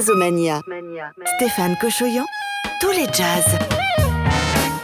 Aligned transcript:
Jazzomania. 0.00 0.62
Stéphane 1.36 1.76
Cochoyan, 1.78 2.24
tous 2.80 2.90
les 2.92 3.04
jazz. 3.12 3.58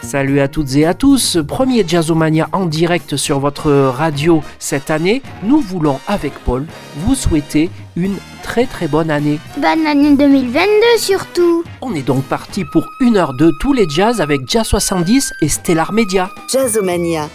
Salut 0.03 0.39
à 0.39 0.47
toutes 0.47 0.75
et 0.75 0.85
à 0.85 0.93
tous, 0.93 1.39
premier 1.47 1.83
Jazzomania 1.87 2.47
en 2.51 2.67
direct 2.67 3.17
sur 3.17 3.39
votre 3.39 3.71
radio 3.71 4.43
cette 4.59 4.91
année. 4.91 5.23
Nous 5.41 5.59
voulons 5.59 5.99
avec 6.07 6.33
Paul 6.45 6.67
vous 6.97 7.15
souhaiter 7.15 7.71
une 7.95 8.17
très 8.47 8.65
très 8.65 8.87
bonne 8.87 9.11
année. 9.11 9.39
Bonne 9.57 9.85
année 9.85 10.15
2022 10.15 10.97
surtout. 10.97 11.65
On 11.81 11.93
est 11.93 12.01
donc 12.01 12.23
parti 12.23 12.63
pour 12.63 12.87
une 13.01 13.17
heure 13.17 13.33
de 13.33 13.51
tous 13.59 13.73
les 13.73 13.87
jazz 13.89 14.21
avec 14.21 14.49
Jazz 14.49 14.65
70 14.65 15.33
et 15.41 15.49
Stellar 15.49 15.91
Media. 15.91 16.31
Jazzomania. 16.47 17.29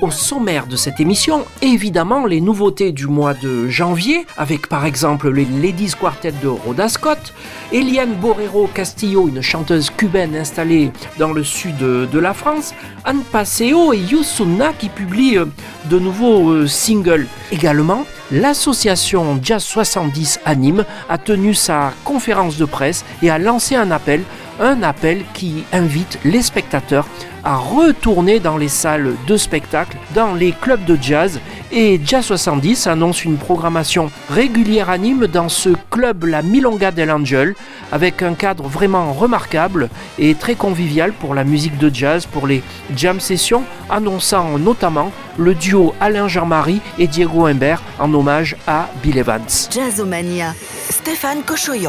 Au 0.00 0.12
sommaire 0.12 0.68
de 0.68 0.76
cette 0.76 1.00
émission, 1.00 1.44
évidemment 1.60 2.24
les 2.24 2.40
nouveautés 2.40 2.92
du 2.92 3.08
mois 3.08 3.34
de 3.34 3.66
janvier, 3.66 4.26
avec 4.36 4.68
par 4.68 4.86
exemple 4.86 5.28
les 5.28 5.44
Ladies 5.44 5.94
Quartet 5.98 6.32
de 6.40 6.46
Rhoda 6.46 6.88
Scott, 6.88 7.34
Eliane 7.72 8.14
Borrero 8.14 8.68
Castillo, 8.72 9.26
une 9.28 9.42
chanteuse 9.42 9.90
cubaine 9.90 10.36
installée 10.36 10.92
dans 11.18 11.32
le 11.32 11.42
sud 11.42 11.78
de 11.78 12.18
la 12.18 12.32
France, 12.32 12.74
Anne 13.04 13.22
Paseo 13.32 13.92
et 13.92 13.98
Yusuna 13.98 14.72
qui 14.72 14.88
publient 14.88 15.40
de 15.86 15.98
nouveaux 15.98 16.50
euh, 16.50 16.66
singles. 16.68 17.26
Également, 17.50 18.04
l'association 18.30 19.40
Jazz 19.42 19.62
70 19.62 20.27
à 20.44 20.54
Nîmes 20.54 20.84
a 21.08 21.16
tenu 21.16 21.54
sa 21.54 21.92
conférence 22.04 22.58
de 22.58 22.64
presse 22.64 23.04
et 23.22 23.30
a 23.30 23.38
lancé 23.38 23.74
un 23.76 23.90
appel, 23.90 24.22
un 24.60 24.82
appel 24.82 25.24
qui 25.32 25.64
invite 25.72 26.18
les 26.24 26.42
spectateurs 26.42 27.06
à 27.44 27.56
retourner 27.56 28.40
dans 28.40 28.56
les 28.56 28.68
salles 28.68 29.14
de 29.26 29.36
spectacle, 29.36 29.96
dans 30.14 30.34
les 30.34 30.52
clubs 30.52 30.84
de 30.84 30.98
jazz. 31.00 31.40
Et 31.70 32.00
Jazz 32.02 32.24
70 32.24 32.86
annonce 32.86 33.24
une 33.24 33.36
programmation 33.36 34.10
régulière 34.30 34.88
à 34.88 34.96
Nîmes 34.96 35.26
dans 35.26 35.48
ce 35.48 35.70
club 35.90 36.24
La 36.24 36.42
Milonga 36.42 36.90
del 36.90 37.10
Angel, 37.10 37.54
avec 37.92 38.22
un 38.22 38.34
cadre 38.34 38.66
vraiment 38.68 39.12
remarquable 39.12 39.90
et 40.18 40.34
très 40.34 40.54
convivial 40.54 41.12
pour 41.12 41.34
la 41.34 41.44
musique 41.44 41.76
de 41.78 41.94
jazz, 41.94 42.26
pour 42.26 42.46
les 42.46 42.62
jam 42.96 43.20
sessions, 43.20 43.64
annonçant 43.90 44.58
notamment 44.58 45.12
le 45.38 45.54
duo 45.54 45.94
Alain 46.00 46.26
Jean-Marie 46.26 46.80
et 46.98 47.06
Diego 47.06 47.46
Imbert 47.46 47.82
en 47.98 48.12
hommage 48.12 48.56
à 48.66 48.88
Bill 49.02 49.18
Evans. 49.18 49.42
Jazzomania. 49.70 50.54
Stéphane. 50.90 51.42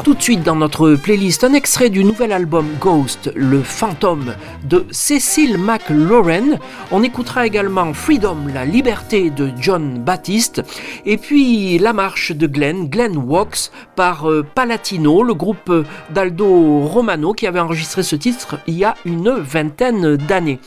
Tout 0.04 0.14
de 0.14 0.22
suite 0.22 0.42
dans 0.42 0.56
notre 0.56 0.94
playlist, 0.94 1.44
un 1.44 1.52
extrait 1.52 1.90
du 1.90 2.04
nouvel 2.04 2.32
album 2.32 2.66
Ghost, 2.80 3.30
le 3.34 3.62
fantôme 3.62 4.34
de 4.64 4.86
Cécile 4.90 5.49
McLaurin. 5.58 6.58
On 6.90 7.02
écoutera 7.02 7.46
également 7.46 7.92
Freedom, 7.92 8.36
la 8.52 8.64
liberté 8.64 9.30
de 9.30 9.50
John 9.58 9.98
Baptiste. 9.98 10.62
Et 11.06 11.16
puis 11.16 11.78
la 11.78 11.92
marche 11.92 12.32
de 12.32 12.46
Glenn, 12.46 12.88
Glenn 12.88 13.16
Walks 13.16 13.70
par 13.96 14.30
euh, 14.30 14.44
Palatino, 14.54 15.22
le 15.22 15.34
groupe 15.34 15.84
d'Aldo 16.10 16.80
Romano 16.80 17.32
qui 17.32 17.46
avait 17.46 17.60
enregistré 17.60 18.02
ce 18.02 18.16
titre 18.16 18.58
il 18.66 18.78
y 18.78 18.84
a 18.84 18.94
une 19.04 19.30
vingtaine 19.30 20.16
d'années. 20.16 20.58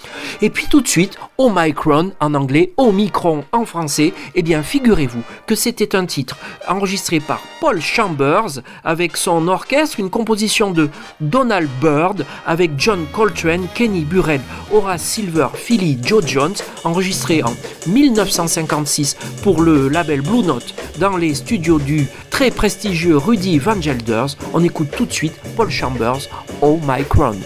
Et 0.42 0.50
puis 0.50 0.68
tout 0.70 0.82
de 0.82 0.88
suite, 0.88 1.18
Omicron 1.38 2.12
en 2.20 2.34
anglais, 2.34 2.74
Omicron 2.78 3.44
en 3.52 3.66
français. 3.66 4.14
Eh 4.36 4.42
bien, 4.42 4.64
figurez-vous 4.64 5.22
que 5.46 5.56
c'était 5.56 5.96
un 5.96 6.06
titre 6.06 6.38
enregistré 6.68 7.20
par 7.20 7.42
Paul 7.60 7.82
Chambers 7.82 8.62
avec 8.84 9.18
son 9.18 9.48
orchestre, 9.48 10.00
une 10.00 10.10
composition 10.10 10.72
de 10.72 10.90
Donald 11.20 11.70
Byrd 11.82 12.26
avec 12.46 12.72
John 12.78 13.06
Coltrane, 13.12 13.68
Kenny 13.74 14.02
Burrell, 14.02 14.42
Horace 14.74 15.04
Silver, 15.04 15.50
Philly, 15.54 16.00
Joe 16.04 16.26
Jones, 16.26 16.56
enregistré 16.84 17.44
en 17.44 17.54
1956 17.88 19.16
pour 19.44 19.62
le 19.62 19.88
label 19.88 20.22
Blue 20.22 20.42
Note 20.42 20.74
dans 21.00 21.16
les 21.16 21.36
studios 21.36 21.78
du 21.78 22.08
très 22.32 22.50
prestigieux 22.50 23.18
Rudy 23.18 23.60
Van 23.60 23.80
Gelders. 23.80 24.36
On 24.54 24.64
écoute 24.64 24.90
tout 24.96 25.06
de 25.06 25.14
suite 25.14 25.40
Paul 25.56 25.70
Chambers, 25.70 26.28
Oh 26.62 26.80
My 26.88 27.04
Crown. 27.04 27.38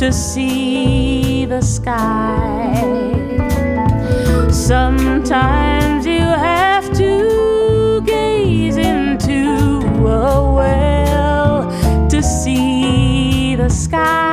to 0.00 0.10
see 0.10 1.44
the 1.44 1.60
sky. 1.60 2.72
Sometimes 4.50 6.06
you 6.06 6.20
have 6.20 6.90
to 6.94 8.00
gaze 8.06 8.78
into 8.78 9.82
a 10.06 10.54
well 10.54 12.08
to 12.08 12.22
see 12.22 13.56
the 13.56 13.68
sky. 13.68 14.29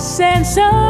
sense 0.00 0.58
of 0.58 0.83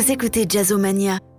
écoutez 0.00 0.46
Jazzomania. 0.48 0.48
Jazzomania. 0.48 1.33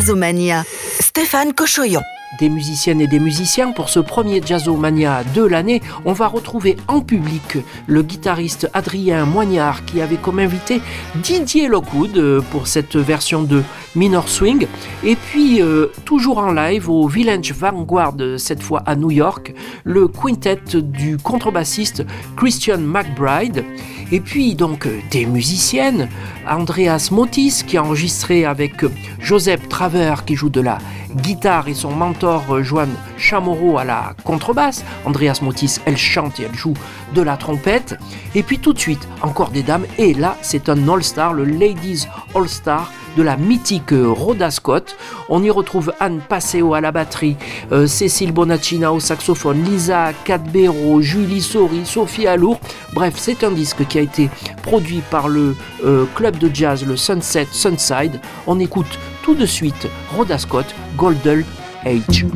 Jazzomania, 0.00 0.64
Stéphane 0.98 1.52
Cochoyon. 1.52 2.00
Des 2.38 2.48
musiciennes 2.48 3.02
et 3.02 3.06
des 3.06 3.18
musiciens, 3.18 3.72
pour 3.72 3.90
ce 3.90 4.00
premier 4.00 4.40
Jazzomania 4.42 5.24
de 5.34 5.42
l'année, 5.42 5.82
on 6.06 6.14
va 6.14 6.26
retrouver 6.26 6.76
en 6.88 7.02
public 7.02 7.58
le 7.86 8.02
guitariste 8.02 8.70
Adrien 8.72 9.26
Moignard 9.26 9.84
qui 9.84 10.00
avait 10.00 10.16
comme 10.16 10.38
invité 10.38 10.80
Didier 11.16 11.68
Lockwood 11.68 12.16
euh, 12.16 12.40
pour 12.50 12.66
cette 12.66 12.96
version 12.96 13.42
de 13.42 13.62
Minor 13.94 14.28
Swing. 14.30 14.68
Et 15.04 15.16
puis, 15.16 15.60
euh, 15.60 15.88
toujours 16.06 16.38
en 16.38 16.52
live 16.52 16.88
au 16.88 17.06
Village 17.06 17.52
Vanguard, 17.52 18.14
cette 18.38 18.62
fois 18.62 18.82
à 18.86 18.96
New 18.96 19.10
York, 19.10 19.52
le 19.84 20.08
quintet 20.08 20.60
du 20.76 21.18
contrebassiste 21.18 22.06
Christian 22.36 22.78
McBride. 22.78 23.66
Et 24.12 24.20
puis 24.20 24.54
donc 24.54 24.88
des 25.10 25.24
musiciennes, 25.24 26.08
Andreas 26.48 27.10
Motis 27.12 27.62
qui 27.66 27.76
a 27.76 27.84
enregistré 27.84 28.44
avec 28.44 28.84
Joseph 29.20 29.68
Traver 29.68 30.14
qui 30.26 30.34
joue 30.34 30.48
de 30.48 30.60
la 30.60 30.78
guitare 31.14 31.68
et 31.68 31.74
son 31.74 31.90
mentor 31.90 32.62
Joan 32.62 32.88
Chamorro 33.16 33.78
à 33.78 33.84
la 33.84 34.14
contrebasse. 34.24 34.84
Andreas 35.04 35.40
Motis, 35.42 35.78
elle 35.84 35.96
chante 35.96 36.40
et 36.40 36.44
elle 36.44 36.54
joue 36.54 36.74
de 37.14 37.22
la 37.22 37.36
trompette. 37.36 37.96
Et 38.34 38.42
puis 38.42 38.58
tout 38.58 38.72
de 38.72 38.78
suite, 38.78 39.08
encore 39.22 39.50
des 39.50 39.62
dames. 39.62 39.86
Et 39.98 40.14
là, 40.14 40.36
c'est 40.42 40.68
un 40.68 40.88
All-Star, 40.88 41.32
le 41.32 41.44
Ladies 41.44 42.06
All-Star 42.34 42.92
de 43.16 43.22
la 43.22 43.36
mythique 43.36 43.92
Rhoda 43.92 44.50
Scott. 44.50 44.96
On 45.28 45.42
y 45.42 45.50
retrouve 45.50 45.92
Anne 46.00 46.20
Passeo 46.28 46.74
à 46.74 46.80
la 46.80 46.92
batterie, 46.92 47.36
euh, 47.72 47.86
Cécile 47.86 48.32
Bonacina 48.32 48.92
au 48.92 49.00
saxophone, 49.00 49.62
Lisa 49.64 50.12
Cadbero, 50.24 51.00
Julie 51.00 51.42
Sori, 51.42 51.84
Sophie 51.84 52.26
Alour. 52.26 52.60
Bref, 52.92 53.14
c'est 53.16 53.44
un 53.44 53.50
disque 53.50 53.86
qui 53.86 53.98
a 53.98 54.02
été 54.02 54.30
produit 54.62 55.02
par 55.10 55.28
le 55.28 55.56
euh, 55.84 56.04
club 56.14 56.38
de 56.38 56.50
jazz, 56.52 56.84
le 56.86 56.96
Sunset 56.96 57.48
Sunside. 57.50 58.20
On 58.46 58.58
écoute 58.60 58.98
tout 59.22 59.34
de 59.34 59.46
suite 59.46 59.88
Rhoda 60.16 60.38
Scott, 60.38 60.66
Goldel 60.96 61.44
Age. 61.84 62.26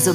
Oiseau 0.00 0.14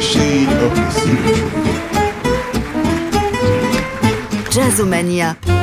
shade 0.00 0.48
of 0.48 0.74
the 0.74 0.90
sea. 0.90 1.16
Jazzomania. 4.50 5.59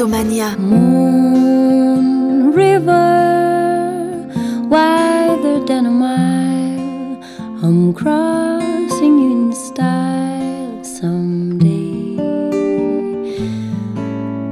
Jazzomania. 0.00 0.56
Moon 0.56 2.52
River, 2.54 4.26
wider 4.70 5.60
than 5.66 5.84
a 5.84 5.90
mile. 5.90 7.22
I'm 7.62 7.92
crossing 7.92 9.18
you 9.18 9.30
in 9.32 9.52
style 9.52 10.82
someday. 10.82 12.16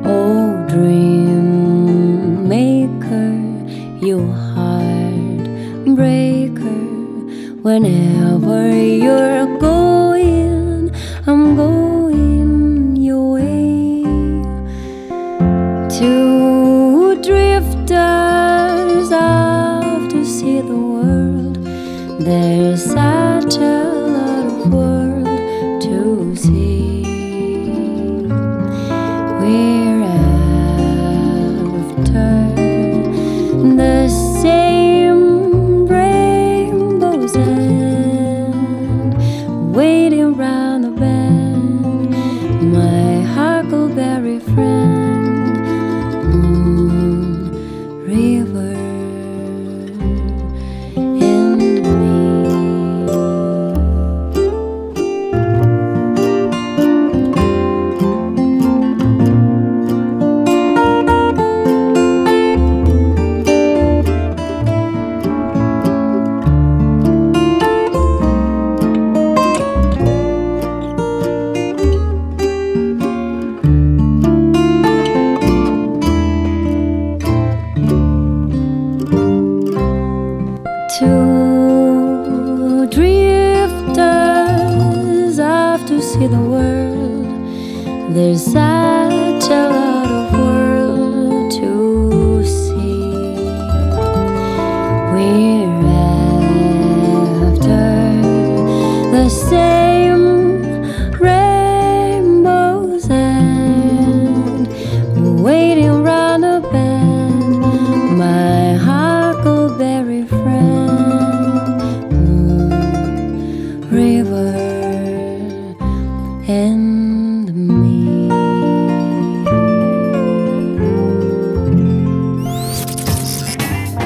Oh, 0.05 0.67
dream 0.69 2.47
maker, 2.47 3.33
you 4.05 4.19
heartbreaker. 4.53 5.63
Whenever 7.63 8.71
you're 8.77 9.59
going, 9.59 10.93
I'm 11.27 11.57
going 11.57 11.88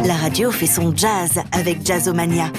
La 0.04 0.14
radio 0.14 0.50
fait 0.50 0.66
son 0.66 0.94
jazz 0.94 1.40
avec 1.52 1.84
Jazzomania. 1.84 2.50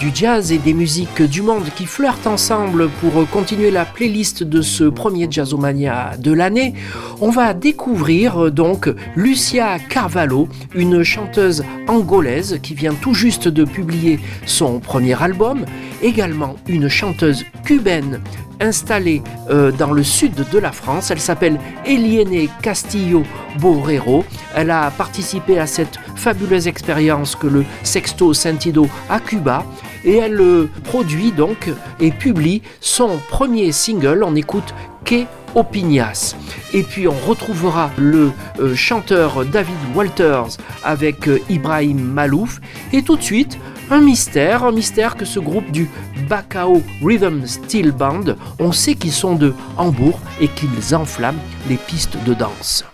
Du 0.00 0.10
jazz 0.14 0.50
et 0.50 0.56
des 0.56 0.72
musiques 0.72 1.20
du 1.20 1.42
monde 1.42 1.68
qui 1.76 1.84
flirtent 1.84 2.26
ensemble 2.26 2.88
pour 2.88 3.28
continuer 3.28 3.70
la 3.70 3.84
playlist 3.84 4.42
de 4.42 4.62
ce 4.62 4.84
premier 4.84 5.26
Jazzomania 5.30 6.12
de 6.18 6.32
l'année, 6.32 6.72
on 7.20 7.28
va 7.28 7.52
découvrir 7.52 8.46
euh, 8.46 8.50
donc 8.50 8.88
Lucia 9.14 9.78
Carvalho, 9.78 10.48
une 10.74 11.02
chanteuse 11.02 11.62
angolaise 11.86 12.60
qui 12.62 12.72
vient 12.72 12.94
tout 12.94 13.12
juste 13.12 13.46
de 13.46 13.64
publier 13.64 14.20
son 14.46 14.80
premier 14.80 15.22
album, 15.22 15.66
également 16.02 16.56
une 16.66 16.88
chanteuse 16.88 17.44
cubaine 17.66 18.22
installée 18.58 19.22
euh, 19.50 19.70
dans 19.70 19.92
le 19.92 20.02
sud 20.02 20.48
de 20.50 20.58
la 20.58 20.72
France. 20.72 21.10
Elle 21.10 21.20
s'appelle 21.20 21.58
Eliene 21.84 22.48
Castillo 22.62 23.22
Borrero. 23.58 24.24
Elle 24.54 24.70
a 24.70 24.90
participé 24.90 25.58
à 25.58 25.66
cette 25.66 25.98
fabuleuse 26.16 26.68
expérience 26.68 27.36
que 27.36 27.46
le 27.46 27.66
Sexto 27.82 28.32
Sentido 28.32 28.88
à 29.10 29.20
Cuba 29.20 29.66
et 30.04 30.16
elle 30.16 30.68
produit 30.84 31.32
donc 31.32 31.70
et 32.00 32.10
publie 32.10 32.62
son 32.80 33.18
premier 33.28 33.72
single. 33.72 34.22
On 34.24 34.34
écoute 34.34 34.74
Que 35.04 35.24
Opinias. 35.54 36.36
Et 36.72 36.82
puis 36.82 37.08
on 37.08 37.16
retrouvera 37.26 37.90
le 37.98 38.30
euh, 38.60 38.74
chanteur 38.74 39.44
David 39.44 39.74
Walters 39.94 40.56
avec 40.84 41.28
euh, 41.28 41.40
Ibrahim 41.48 42.00
Malouf. 42.00 42.60
Et 42.92 43.02
tout 43.02 43.16
de 43.16 43.22
suite, 43.22 43.58
un 43.90 44.00
mystère, 44.00 44.64
un 44.64 44.72
mystère 44.72 45.16
que 45.16 45.24
ce 45.24 45.40
groupe 45.40 45.70
du 45.72 45.88
Bacao 46.28 46.82
Rhythm 47.02 47.46
Steel 47.46 47.90
Band, 47.90 48.36
on 48.58 48.72
sait 48.72 48.94
qu'ils 48.94 49.12
sont 49.12 49.34
de 49.34 49.52
Hambourg 49.76 50.20
et 50.40 50.48
qu'ils 50.48 50.94
enflamment 50.94 51.40
les 51.68 51.76
pistes 51.76 52.16
de 52.24 52.34
danse. 52.34 52.84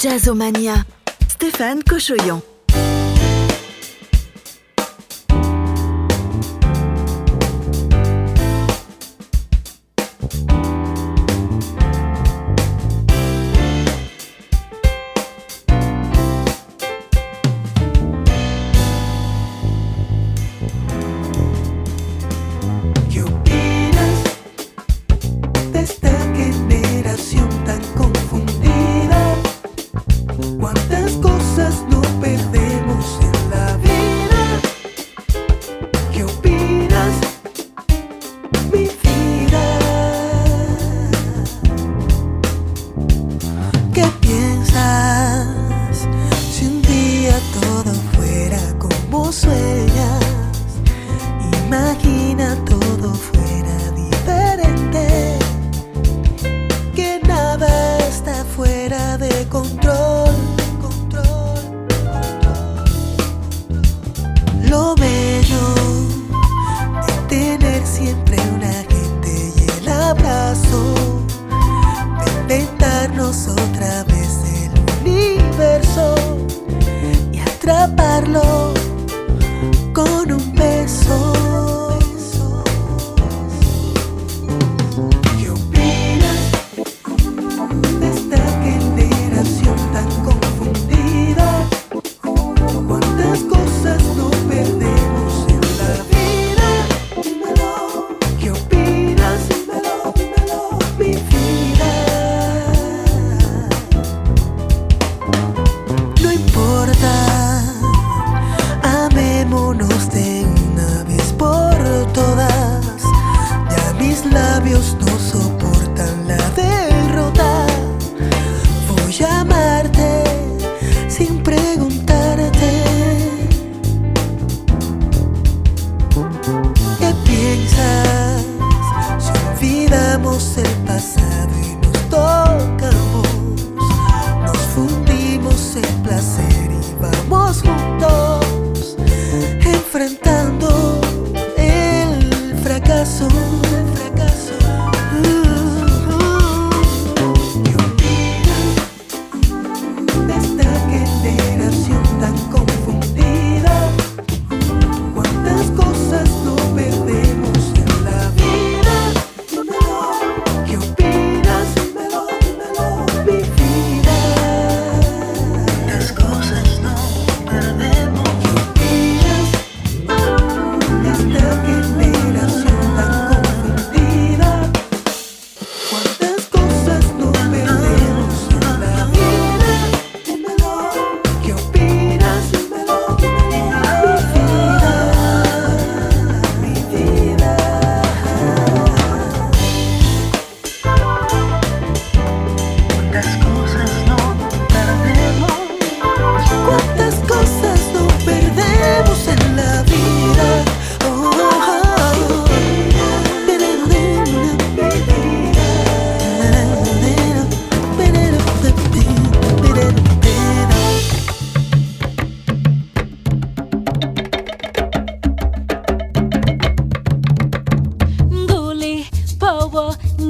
Jazzomania. 0.00 0.76
Stéphane 1.28 1.82
Cochoyan. 1.84 2.40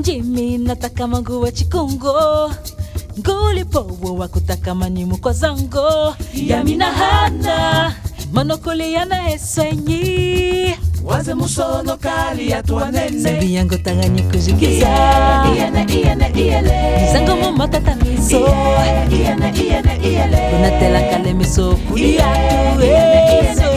Njimi 0.01 0.59
nataka 0.59 1.07
mangu 1.07 1.40
wa 1.42 1.53
chikungo 1.53 2.51
ngulipowo 3.18 4.14
wa 4.18 4.28
kutaka 4.28 4.74
manyimu 4.74 5.16
kwa 5.18 5.32
zango. 5.32 6.14
Yamina 6.34 6.84
hana 6.92 7.92
manokoli 8.32 8.92
yana 8.92 9.30
esenyi 9.32 10.74
waze 11.05 11.34
musono 11.34 11.96
kali 11.96 12.51
yatwanene 12.51 13.53
yango 13.53 13.76
tanganye 13.76 14.22
kuzigiza 14.22 14.88
zango 17.12 17.36
mu 17.36 17.53
matata 17.53 17.96
miso. 17.96 18.40
Kunatelakale 20.51 21.34
miso 21.34 21.74
kuliyatu 21.88 22.82
eso 22.82 23.70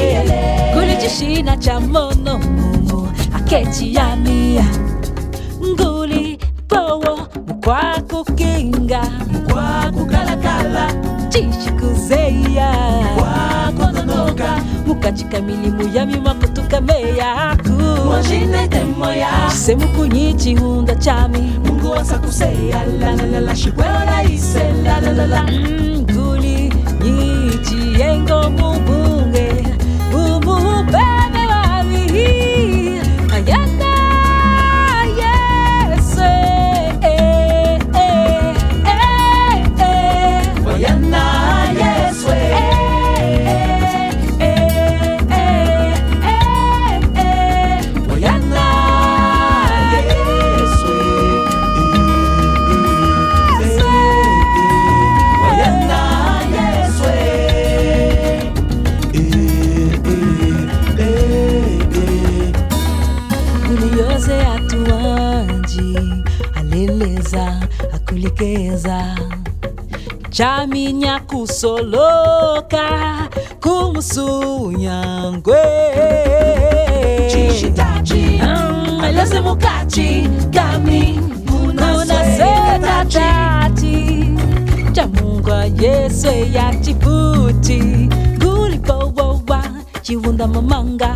cha 1.59 1.79
mono 1.79 2.37
mumu 2.39 3.11
akechi 3.35 3.93
yamia 3.95 4.65
boa, 6.73 7.27
mukwaku 7.47 8.25
kinga, 8.35 9.01
mukwaku 9.31 10.05
kalakala, 10.05 10.87
chishikuzeya, 11.29 12.71
mukwaku 13.03 13.93
nonoka, 14.07 14.57
mukachika 14.87 15.41
milimu 15.41 15.95
ya 15.95 16.05
mimakutuka 16.05 16.81
meya 16.81 17.49
aku, 17.51 17.71
mwajine 18.05 18.67
temoya, 18.67 19.29
semu 19.55 19.87
kunyichi 19.87 20.55
hunda 20.55 20.95
chami, 20.95 21.39
mungu 21.65 21.91
wasa 21.91 22.17
kuseya, 22.19 22.85
la 22.99 23.15
la 23.15 23.25
la 23.25 23.39
la, 23.39 23.55
shikweo 23.55 23.99
raise, 24.05 24.73
la 24.83 24.99
la 25.01 25.11
la 25.13 25.27
la, 25.27 25.39
hum, 25.41 25.97
mguli, 26.01 26.73
nyichi, 27.03 27.99
yengo 28.01 28.49
mubu, 28.49 29.22
já 70.33 70.65
minha 70.65 71.19
curso 71.19 71.77
louca 71.77 73.29
como 73.61 74.01
sonhangue 74.01 75.53
digitati 77.31 78.39
malhaze 78.99 79.39
mm, 79.39 79.45
mukati 79.47 80.29
kami 80.51 81.19
muna 81.45 82.25
sedati 82.37 83.25
cha 84.91 85.07
mungu 85.07 85.49
yesu 85.81 86.27
eyatifuti 86.27 88.09
gulipowowa 88.39 89.63
chiwunda 90.01 90.47
mamanga 90.47 91.15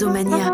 Jazzomania. 0.00 0.49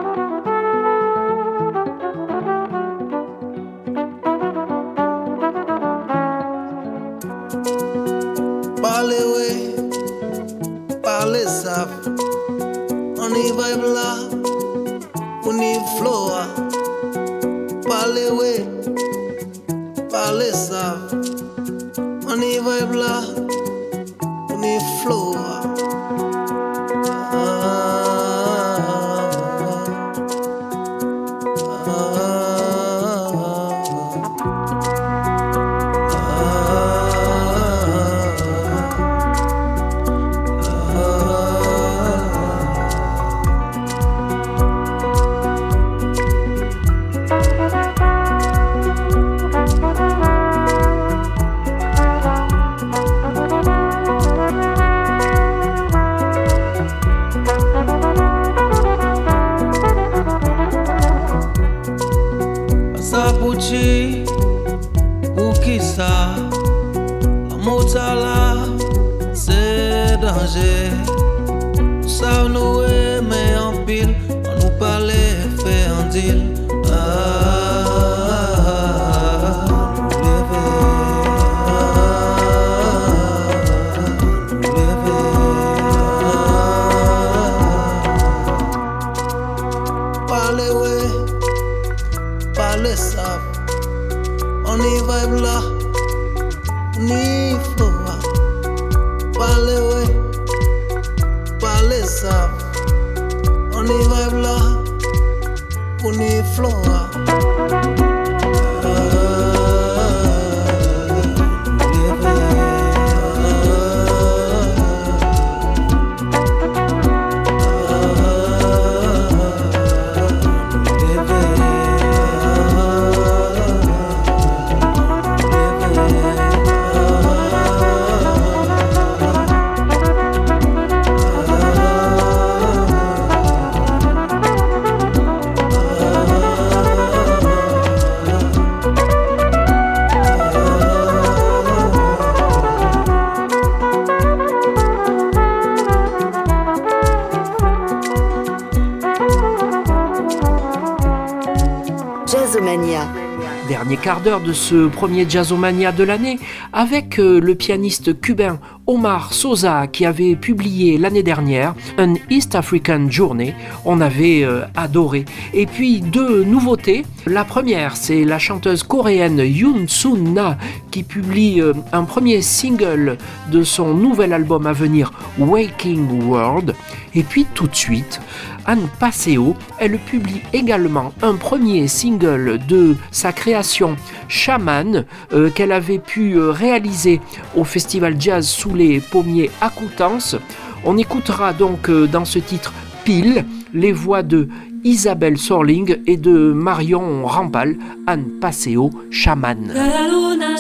Quart 153.94 154.20
d'heure 154.20 154.40
de 154.40 154.52
ce 154.52 154.88
premier 154.88 155.30
Jazzomania 155.30 155.92
de 155.92 156.02
l'année 156.02 156.40
avec 156.72 157.20
euh, 157.20 157.38
le 157.38 157.54
pianiste 157.54 158.20
cubain 158.20 158.58
Omar 158.88 159.32
Sosa 159.32 159.88
qui 159.88 160.06
avait 160.06 160.36
publié 160.36 160.96
l'année 160.96 161.24
dernière 161.24 161.74
un 161.98 162.14
East 162.30 162.54
African 162.54 163.10
Journey. 163.10 163.54
On 163.84 164.00
avait 164.00 164.44
euh, 164.44 164.62
adoré. 164.76 165.24
Et 165.52 165.66
puis 165.66 166.00
deux 166.00 166.44
nouveautés. 166.44 167.04
La 167.26 167.44
première, 167.44 167.96
c'est 167.96 168.24
la 168.24 168.38
chanteuse 168.38 168.84
coréenne 168.84 169.40
Yoon 169.44 169.88
Sun 169.88 170.34
Na 170.34 170.56
qui 170.92 171.02
publie 171.02 171.60
euh, 171.60 171.72
un 171.92 172.04
premier 172.04 172.42
single 172.42 173.18
de 173.50 173.62
son 173.64 173.92
nouvel 173.94 174.32
album 174.32 174.66
à 174.66 174.72
venir 174.72 175.12
Waking 175.38 176.28
World. 176.28 176.74
Et 177.14 177.22
puis 177.22 177.46
tout 177.54 177.66
de 177.66 177.74
suite, 177.74 178.20
Anne 178.66 178.88
Passeo, 178.98 179.56
elle 179.78 179.98
publie 179.98 180.42
également 180.52 181.12
un 181.22 181.34
premier 181.34 181.88
single 181.88 182.58
de 182.68 182.96
sa 183.10 183.32
création 183.32 183.96
Shaman 184.28 185.04
euh, 185.32 185.50
qu'elle 185.50 185.72
avait 185.72 185.98
pu 185.98 186.38
réaliser 186.38 187.20
au 187.56 187.64
festival 187.64 188.16
jazz 188.20 188.46
sous 188.46 188.74
les 188.76 189.00
pommiers 189.00 189.50
à 189.62 189.70
Coutances. 189.70 190.36
On 190.84 190.98
écoutera 190.98 191.54
donc 191.54 191.88
euh, 191.88 192.06
dans 192.06 192.26
ce 192.26 192.38
titre 192.38 192.74
pile 193.04 193.46
les 193.72 193.92
voix 193.92 194.22
de 194.22 194.48
Isabelle 194.84 195.38
Sorling 195.38 195.96
et 196.06 196.18
de 196.18 196.52
Marion 196.52 197.24
Rampal, 197.24 197.76
Anne 198.06 198.38
Paseo, 198.40 198.90
chamane. 199.10 199.72
La 199.72 200.06
luna 200.06 200.56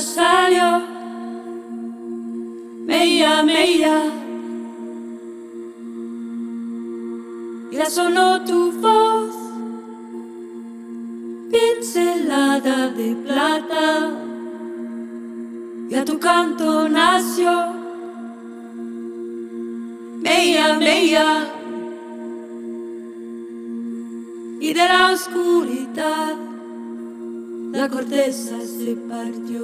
tu 8.46 8.70
de 12.96 13.14
plata, 13.24 14.10
tu 16.06 16.18
canto. 16.18 17.85
Meia, 20.26 20.74
meia, 20.74 21.46
y 24.60 24.74
de 24.74 24.84
la 24.92 25.12
oscuridad 25.12 26.34
la 27.70 27.88
corteza 27.88 28.56
se 28.60 28.96
partió. 29.08 29.62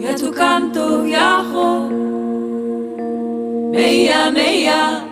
Y 0.00 0.06
a 0.06 0.14
tu 0.14 0.30
canto 0.30 1.02
viajo, 1.02 1.88
meia, 3.72 4.30
meia, 4.30 5.04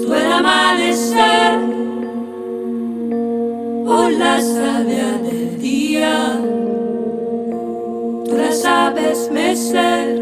tú 0.00 0.14
el 0.14 0.32
amanecer 0.32 1.58
o 3.86 4.08
la 4.08 4.40
savia 4.40 5.09
sabes 8.52 9.30
mecer, 9.30 10.18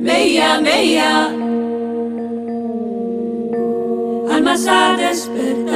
meia, 0.00 0.60
meia. 0.60 1.44
almas 4.34 4.66
a 4.66 4.96
despertar 4.96 5.73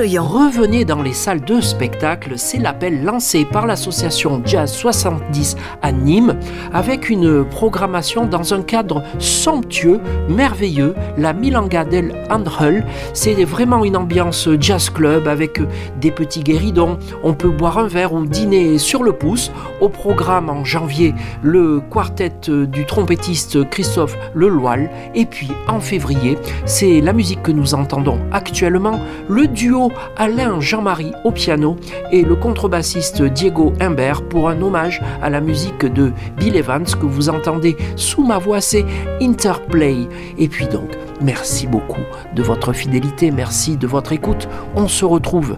Revenez 0.00 0.84
dans 0.84 1.02
les 1.02 1.12
salles 1.12 1.40
de 1.40 1.60
spectacle, 1.60 2.34
c'est 2.36 2.58
l'appel 2.58 3.02
lancé 3.02 3.44
par 3.44 3.66
l'association 3.66 4.40
Jazz 4.44 4.70
70 4.72 5.56
à 5.82 5.90
Nîmes 5.90 6.36
avec 6.72 7.10
une 7.10 7.44
programmation 7.44 8.24
dans 8.24 8.54
un 8.54 8.62
cadre 8.62 9.02
somptueux, 9.18 10.00
merveilleux, 10.28 10.94
la 11.16 11.32
Milanga 11.32 11.84
del 11.84 12.14
Andrel. 12.30 12.86
C'est 13.12 13.42
vraiment 13.42 13.84
une 13.84 13.96
ambiance 13.96 14.48
jazz 14.60 14.88
club 14.88 15.26
avec 15.26 15.60
des 16.00 16.12
petits 16.12 16.44
guéridons. 16.44 16.96
On 17.24 17.34
peut 17.34 17.50
boire 17.50 17.78
un 17.78 17.88
verre 17.88 18.12
ou 18.12 18.24
dîner 18.24 18.78
sur 18.78 19.02
le 19.02 19.12
pouce. 19.12 19.50
Au 19.80 19.88
programme 19.88 20.48
en 20.48 20.64
janvier, 20.64 21.12
le 21.42 21.80
quartet 21.80 22.32
du 22.48 22.86
trompettiste 22.86 23.68
Christophe 23.68 24.16
Leloil. 24.36 24.90
Et 25.16 25.26
puis 25.26 25.50
en 25.66 25.80
février, 25.80 26.38
c'est 26.66 27.00
la 27.00 27.12
musique 27.12 27.42
que 27.42 27.52
nous 27.52 27.74
entendons 27.74 28.20
actuellement 28.30 29.00
le 29.28 29.48
duo 29.48 29.87
Alain 30.16 30.60
Jean-Marie 30.60 31.12
au 31.24 31.30
piano 31.30 31.76
et 32.12 32.22
le 32.22 32.34
contrebassiste 32.36 33.22
Diego 33.22 33.72
Imbert 33.80 34.22
pour 34.22 34.48
un 34.48 34.60
hommage 34.60 35.02
à 35.22 35.30
la 35.30 35.40
musique 35.40 35.84
de 35.84 36.12
Bill 36.38 36.56
Evans 36.56 36.84
que 36.84 37.06
vous 37.06 37.28
entendez 37.28 37.76
sous 37.96 38.24
ma 38.24 38.38
voix, 38.38 38.60
c'est 38.60 38.84
Interplay. 39.20 40.08
Et 40.38 40.48
puis 40.48 40.66
donc, 40.66 40.90
merci 41.20 41.66
beaucoup 41.66 42.02
de 42.34 42.42
votre 42.42 42.72
fidélité, 42.72 43.30
merci 43.30 43.76
de 43.76 43.86
votre 43.86 44.12
écoute. 44.12 44.48
On 44.74 44.88
se 44.88 45.04
retrouve 45.04 45.56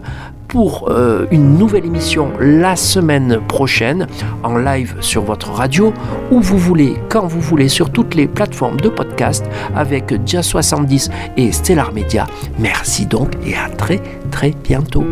pour 0.51 0.89
euh, 0.89 1.27
une 1.31 1.57
nouvelle 1.57 1.85
émission 1.85 2.33
la 2.41 2.75
semaine 2.75 3.39
prochaine 3.47 4.05
en 4.43 4.57
live 4.57 4.97
sur 4.99 5.23
votre 5.23 5.49
radio 5.49 5.93
où 6.29 6.41
vous 6.41 6.57
voulez, 6.57 6.95
quand 7.07 7.25
vous 7.25 7.39
voulez, 7.39 7.69
sur 7.69 7.89
toutes 7.89 8.15
les 8.15 8.27
plateformes 8.27 8.79
de 8.79 8.89
podcast 8.89 9.45
avec 9.75 10.13
Jazz 10.25 10.45
70 10.45 11.09
et 11.37 11.53
Stellar 11.53 11.93
Media. 11.93 12.27
Merci 12.59 13.05
donc 13.05 13.31
et 13.45 13.55
à 13.55 13.69
très 13.69 14.01
très 14.29 14.51
bientôt. 14.51 15.05